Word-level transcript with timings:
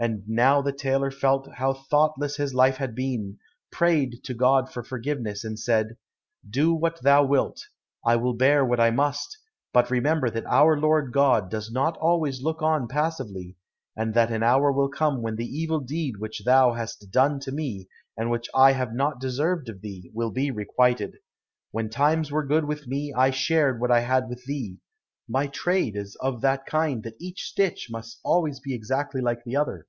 And 0.00 0.22
now 0.28 0.62
the 0.62 0.72
tailor 0.72 1.10
felt 1.10 1.48
how 1.56 1.72
thoughtless 1.72 2.36
his 2.36 2.54
life 2.54 2.76
had 2.76 2.94
been, 2.94 3.38
prayed 3.72 4.20
to 4.22 4.32
God 4.32 4.72
for 4.72 4.84
forgiveness, 4.84 5.42
and 5.42 5.58
said, 5.58 5.96
"Do 6.48 6.72
what 6.72 7.02
thou 7.02 7.24
wilt, 7.24 7.66
I 8.06 8.14
will 8.14 8.34
bear 8.34 8.64
what 8.64 8.78
I 8.78 8.92
must, 8.92 9.36
but 9.72 9.90
remember 9.90 10.30
that 10.30 10.46
our 10.46 10.78
Lord 10.78 11.12
God 11.12 11.50
does 11.50 11.72
not 11.72 11.96
always 11.96 12.40
look 12.42 12.62
on 12.62 12.86
passively, 12.86 13.56
and 13.96 14.14
that 14.14 14.30
an 14.30 14.44
hour 14.44 14.70
will 14.70 14.88
come 14.88 15.20
when 15.20 15.34
the 15.34 15.46
evil 15.46 15.80
deed 15.80 16.18
which 16.18 16.44
thou 16.44 16.74
hast 16.74 17.10
done 17.10 17.40
to 17.40 17.50
me, 17.50 17.88
and 18.16 18.30
which 18.30 18.46
I 18.54 18.74
have 18.74 18.94
not 18.94 19.18
deserved 19.18 19.68
of 19.68 19.80
thee, 19.80 20.12
will 20.14 20.30
be 20.30 20.52
requited. 20.52 21.16
When 21.72 21.90
times 21.90 22.30
were 22.30 22.46
good 22.46 22.66
with 22.66 22.86
me, 22.86 23.12
I 23.12 23.30
shared 23.32 23.80
what 23.80 23.90
I 23.90 24.02
had 24.02 24.28
with 24.28 24.44
thee. 24.44 24.78
My 25.30 25.46
trade 25.46 25.94
is 25.94 26.14
of 26.22 26.40
that 26.40 26.64
kind 26.64 27.02
that 27.02 27.20
each 27.20 27.42
stitch 27.42 27.88
must 27.90 28.18
always 28.24 28.60
be 28.60 28.72
exactly 28.74 29.20
like 29.20 29.44
the 29.44 29.56
other. 29.56 29.86